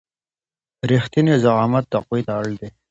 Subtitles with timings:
[0.91, 2.69] رښتينی زعامت تقوی ته اړ دی.